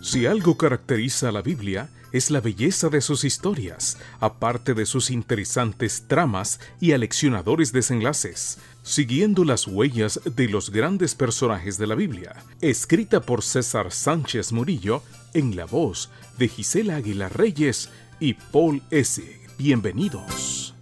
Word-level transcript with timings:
Si 0.00 0.26
algo 0.26 0.56
caracteriza 0.56 1.28
a 1.28 1.32
la 1.32 1.42
Biblia, 1.42 1.90
es 2.12 2.30
la 2.30 2.40
belleza 2.40 2.88
de 2.88 3.00
sus 3.00 3.24
historias, 3.24 3.98
aparte 4.20 4.72
de 4.74 4.86
sus 4.86 5.10
interesantes 5.10 6.04
tramas 6.06 6.60
y 6.80 6.92
aleccionadores 6.92 7.72
desenlaces, 7.72 8.58
siguiendo 8.82 9.44
las 9.44 9.66
huellas 9.66 10.20
de 10.24 10.48
los 10.48 10.70
grandes 10.70 11.14
personajes 11.14 11.78
de 11.78 11.86
la 11.86 11.94
Biblia, 11.94 12.36
escrita 12.60 13.20
por 13.20 13.42
César 13.42 13.92
Sánchez 13.92 14.52
Murillo 14.52 15.02
en 15.34 15.56
la 15.56 15.66
voz 15.66 16.10
de 16.38 16.48
Gisela 16.48 16.96
Aguilar 16.96 17.36
Reyes 17.36 17.90
y 18.20 18.34
Paul 18.34 18.82
S. 18.90 19.22
Bienvenidos. 19.58 20.74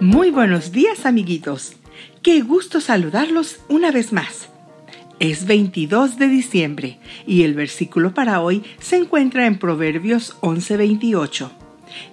Muy 0.00 0.30
buenos 0.30 0.72
días 0.72 1.06
amiguitos. 1.06 1.74
Qué 2.22 2.40
gusto 2.40 2.80
saludarlos 2.80 3.60
una 3.68 3.92
vez 3.92 4.12
más. 4.12 4.47
Es 5.20 5.46
22 5.46 6.16
de 6.16 6.28
diciembre 6.28 6.98
y 7.26 7.42
el 7.42 7.54
versículo 7.54 8.14
para 8.14 8.40
hoy 8.40 8.62
se 8.78 8.96
encuentra 8.96 9.46
en 9.46 9.58
Proverbios 9.58 10.36
11:28. 10.42 11.50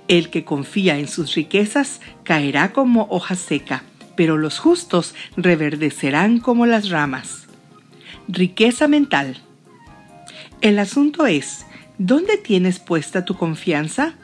El 0.08 0.32
que 0.32 0.44
confía 0.44 0.98
en 0.98 1.08
sus 1.08 1.36
riquezas 1.36 2.02
caerá 2.24 2.74
como 2.74 3.06
hoja 3.12 3.36
seca, 3.36 3.84
pero 4.16 4.38
los 4.38 4.58
justos 4.58 5.14
reverdecerán 5.38 6.40
como 6.40 6.66
las 6.66 6.90
ramas. 6.90 7.46
Riqueza 8.28 8.88
mental. 8.88 9.38
El 10.62 10.80
asunto 10.80 11.28
es, 11.28 11.68
¿dónde 12.00 12.38
tienes 12.38 12.80
puesta 12.80 13.24
tu 13.24 13.36
confianza? 13.36 14.16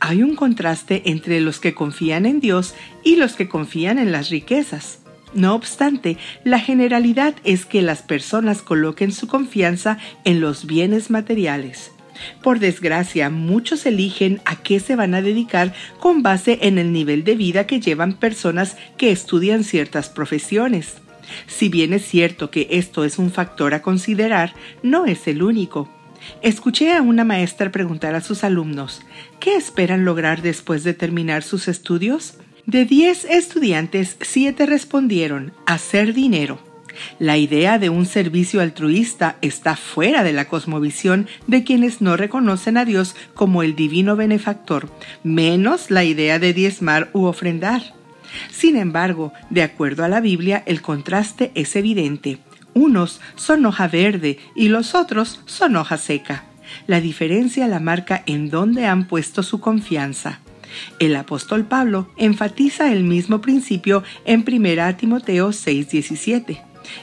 Hay 0.00 0.22
un 0.22 0.36
contraste 0.36 1.02
entre 1.06 1.40
los 1.40 1.60
que 1.60 1.72
confían 1.72 2.26
en 2.26 2.40
Dios 2.40 2.74
y 3.04 3.16
los 3.16 3.36
que 3.36 3.48
confían 3.48 3.98
en 3.98 4.12
las 4.12 4.28
riquezas. 4.28 4.98
No 5.34 5.54
obstante, 5.54 6.16
la 6.44 6.58
generalidad 6.58 7.34
es 7.44 7.66
que 7.66 7.82
las 7.82 8.02
personas 8.02 8.62
coloquen 8.62 9.12
su 9.12 9.26
confianza 9.26 9.98
en 10.24 10.40
los 10.40 10.66
bienes 10.66 11.10
materiales. 11.10 11.92
Por 12.42 12.58
desgracia, 12.58 13.30
muchos 13.30 13.86
eligen 13.86 14.40
a 14.44 14.56
qué 14.56 14.80
se 14.80 14.96
van 14.96 15.14
a 15.14 15.22
dedicar 15.22 15.72
con 16.00 16.22
base 16.22 16.58
en 16.62 16.78
el 16.78 16.92
nivel 16.92 17.24
de 17.24 17.36
vida 17.36 17.66
que 17.66 17.80
llevan 17.80 18.14
personas 18.14 18.76
que 18.96 19.10
estudian 19.10 19.64
ciertas 19.64 20.08
profesiones. 20.08 20.96
Si 21.46 21.68
bien 21.68 21.92
es 21.92 22.04
cierto 22.04 22.50
que 22.50 22.66
esto 22.70 23.04
es 23.04 23.18
un 23.18 23.30
factor 23.30 23.74
a 23.74 23.82
considerar, 23.82 24.54
no 24.82 25.06
es 25.06 25.28
el 25.28 25.42
único. 25.42 25.88
Escuché 26.42 26.94
a 26.94 27.02
una 27.02 27.24
maestra 27.24 27.70
preguntar 27.70 28.14
a 28.14 28.20
sus 28.20 28.44
alumnos, 28.44 29.02
¿qué 29.38 29.54
esperan 29.54 30.04
lograr 30.04 30.42
después 30.42 30.84
de 30.84 30.94
terminar 30.94 31.42
sus 31.42 31.68
estudios? 31.68 32.38
De 32.68 32.84
10 32.84 33.24
estudiantes, 33.24 34.18
7 34.20 34.66
respondieron 34.66 35.54
hacer 35.64 36.12
dinero. 36.12 36.58
La 37.18 37.38
idea 37.38 37.78
de 37.78 37.88
un 37.88 38.04
servicio 38.04 38.60
altruista 38.60 39.36
está 39.40 39.74
fuera 39.74 40.22
de 40.22 40.34
la 40.34 40.48
cosmovisión 40.48 41.28
de 41.46 41.64
quienes 41.64 42.02
no 42.02 42.18
reconocen 42.18 42.76
a 42.76 42.84
Dios 42.84 43.16
como 43.32 43.62
el 43.62 43.74
divino 43.74 44.16
benefactor, 44.16 44.90
menos 45.24 45.90
la 45.90 46.04
idea 46.04 46.38
de 46.38 46.52
diezmar 46.52 47.08
u 47.14 47.24
ofrendar. 47.24 47.94
Sin 48.50 48.76
embargo, 48.76 49.32
de 49.48 49.62
acuerdo 49.62 50.04
a 50.04 50.08
la 50.08 50.20
Biblia, 50.20 50.62
el 50.66 50.82
contraste 50.82 51.52
es 51.54 51.74
evidente. 51.74 52.36
Unos 52.74 53.22
son 53.34 53.64
hoja 53.64 53.88
verde 53.88 54.40
y 54.54 54.68
los 54.68 54.94
otros 54.94 55.40
son 55.46 55.74
hoja 55.76 55.96
seca. 55.96 56.44
La 56.86 57.00
diferencia 57.00 57.66
la 57.66 57.80
marca 57.80 58.22
en 58.26 58.50
dónde 58.50 58.84
han 58.84 59.06
puesto 59.06 59.42
su 59.42 59.58
confianza. 59.58 60.40
El 60.98 61.16
apóstol 61.16 61.64
Pablo 61.64 62.08
enfatiza 62.16 62.92
el 62.92 63.04
mismo 63.04 63.40
principio 63.40 64.02
en 64.24 64.44
1 64.46 64.96
Timoteo 64.96 65.50
6:17. 65.50 66.62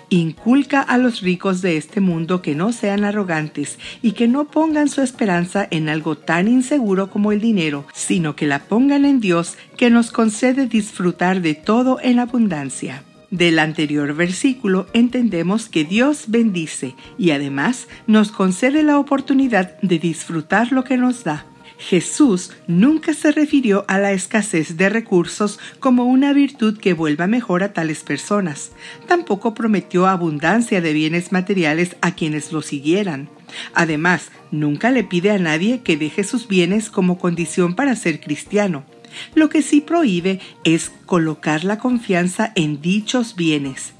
Inculca 0.09 0.81
a 0.81 0.97
los 0.97 1.21
ricos 1.21 1.61
de 1.61 1.77
este 1.77 2.01
mundo 2.01 2.41
que 2.41 2.55
no 2.55 2.71
sean 2.71 3.03
arrogantes 3.03 3.77
y 4.01 4.13
que 4.13 4.27
no 4.27 4.45
pongan 4.45 4.89
su 4.89 5.01
esperanza 5.01 5.67
en 5.69 5.89
algo 5.89 6.17
tan 6.17 6.47
inseguro 6.47 7.09
como 7.09 7.31
el 7.31 7.41
dinero, 7.41 7.85
sino 7.93 8.35
que 8.35 8.47
la 8.47 8.59
pongan 8.59 9.05
en 9.05 9.19
Dios 9.19 9.57
que 9.77 9.89
nos 9.89 10.11
concede 10.11 10.67
disfrutar 10.67 11.41
de 11.41 11.53
todo 11.53 11.99
en 12.01 12.19
abundancia. 12.19 13.03
Del 13.31 13.59
anterior 13.59 14.13
versículo 14.13 14.87
entendemos 14.93 15.67
que 15.67 15.83
Dios 15.83 16.25
bendice 16.27 16.95
y 17.17 17.31
además 17.31 17.87
nos 18.07 18.31
concede 18.31 18.83
la 18.83 18.99
oportunidad 18.99 19.79
de 19.81 19.99
disfrutar 19.99 20.71
lo 20.71 20.83
que 20.83 20.97
nos 20.97 21.23
da. 21.23 21.45
Jesús 21.77 22.51
nunca 22.67 23.13
se 23.13 23.31
refirió 23.31 23.85
a 23.87 23.99
la 23.99 24.13
escasez 24.13 24.77
de 24.77 24.89
recursos 24.89 25.59
como 25.79 26.05
una 26.05 26.33
virtud 26.33 26.77
que 26.77 26.93
vuelva 26.93 27.27
mejor 27.27 27.63
a 27.63 27.73
tales 27.73 28.03
personas. 28.03 28.71
Tampoco 29.07 29.53
prometió 29.53 30.07
abundancia 30.07 30.81
de 30.81 30.93
bienes 30.93 31.31
materiales 31.31 31.97
a 32.01 32.15
quienes 32.15 32.51
lo 32.51 32.61
siguieran. 32.61 33.29
Además, 33.73 34.31
nunca 34.51 34.91
le 34.91 35.03
pide 35.03 35.31
a 35.31 35.37
nadie 35.37 35.81
que 35.81 35.97
deje 35.97 36.23
sus 36.23 36.47
bienes 36.47 36.89
como 36.89 37.17
condición 37.17 37.75
para 37.75 37.95
ser 37.95 38.19
cristiano. 38.21 38.85
Lo 39.33 39.49
que 39.49 39.61
sí 39.61 39.81
prohíbe 39.81 40.39
es 40.63 40.91
colocar 41.05 41.63
la 41.63 41.77
confianza 41.77 42.51
en 42.55 42.81
dichos 42.81 43.35
bienes. 43.35 43.93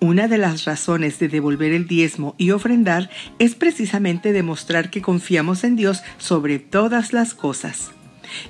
Una 0.00 0.28
de 0.28 0.38
las 0.38 0.64
razones 0.64 1.18
de 1.18 1.28
devolver 1.28 1.72
el 1.72 1.86
diezmo 1.86 2.34
y 2.38 2.50
ofrendar 2.50 3.10
es 3.38 3.54
precisamente 3.54 4.32
demostrar 4.32 4.90
que 4.90 5.02
confiamos 5.02 5.64
en 5.64 5.76
Dios 5.76 6.02
sobre 6.18 6.58
todas 6.58 7.12
las 7.12 7.34
cosas. 7.34 7.90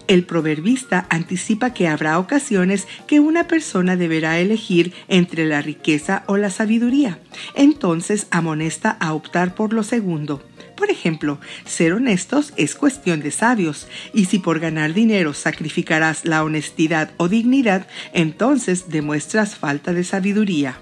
El 0.06 0.24
proverbista 0.24 1.06
anticipa 1.10 1.72
que 1.72 1.88
habrá 1.88 2.18
ocasiones 2.18 2.86
que 3.06 3.20
una 3.20 3.48
persona 3.48 3.96
deberá 3.96 4.38
elegir 4.38 4.92
entre 5.08 5.46
la 5.46 5.62
riqueza 5.62 6.24
o 6.26 6.36
la 6.36 6.50
sabiduría. 6.50 7.18
Entonces 7.54 8.26
amonesta 8.30 8.90
a 9.00 9.12
optar 9.12 9.54
por 9.54 9.72
lo 9.72 9.82
segundo. 9.82 10.42
Por 10.76 10.90
ejemplo, 10.90 11.38
ser 11.64 11.92
honestos 11.92 12.52
es 12.56 12.74
cuestión 12.74 13.20
de 13.20 13.30
sabios, 13.30 13.86
y 14.12 14.24
si 14.24 14.40
por 14.40 14.58
ganar 14.58 14.92
dinero 14.92 15.32
sacrificarás 15.32 16.24
la 16.24 16.42
honestidad 16.42 17.12
o 17.16 17.28
dignidad, 17.28 17.86
entonces 18.12 18.88
demuestras 18.88 19.54
falta 19.54 19.92
de 19.92 20.02
sabiduría. 20.02 20.78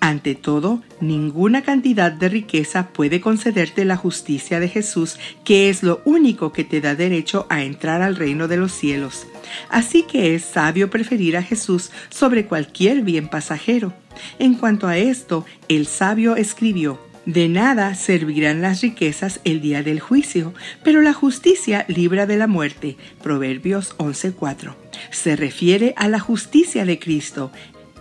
Ante 0.00 0.36
todo, 0.36 0.82
ninguna 1.00 1.62
cantidad 1.62 2.12
de 2.12 2.28
riqueza 2.28 2.88
puede 2.88 3.20
concederte 3.20 3.84
la 3.84 3.96
justicia 3.96 4.60
de 4.60 4.68
Jesús, 4.68 5.18
que 5.44 5.68
es 5.68 5.82
lo 5.82 6.00
único 6.04 6.52
que 6.52 6.64
te 6.64 6.80
da 6.80 6.94
derecho 6.94 7.46
a 7.50 7.64
entrar 7.64 8.00
al 8.02 8.14
reino 8.14 8.46
de 8.46 8.56
los 8.56 8.72
cielos. 8.72 9.26
Así 9.68 10.04
que 10.04 10.34
es 10.34 10.44
sabio 10.44 10.88
preferir 10.88 11.36
a 11.36 11.42
Jesús 11.42 11.90
sobre 12.10 12.46
cualquier 12.46 13.02
bien 13.02 13.28
pasajero. 13.28 13.92
En 14.38 14.54
cuanto 14.54 14.86
a 14.86 14.96
esto, 14.98 15.44
el 15.68 15.86
sabio 15.86 16.36
escribió, 16.36 17.00
de 17.28 17.48
nada 17.50 17.94
servirán 17.94 18.62
las 18.62 18.80
riquezas 18.80 19.40
el 19.44 19.60
día 19.60 19.82
del 19.82 20.00
juicio, 20.00 20.54
pero 20.82 21.02
la 21.02 21.12
justicia 21.12 21.84
libra 21.86 22.24
de 22.24 22.38
la 22.38 22.46
muerte. 22.46 22.96
Proverbios 23.22 23.94
11:4. 23.98 24.74
Se 25.10 25.36
refiere 25.36 25.92
a 25.98 26.08
la 26.08 26.20
justicia 26.20 26.86
de 26.86 26.98
Cristo, 26.98 27.52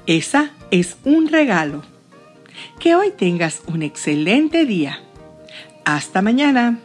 esa 0.08 0.52
es 0.72 0.98
un 1.04 1.28
regalo. 1.28 1.84
Que 2.80 2.96
hoy 2.96 3.12
tengas 3.12 3.62
un 3.68 3.84
excelente 3.84 4.66
día. 4.66 5.00
Hasta 5.86 6.22
mañana. 6.22 6.80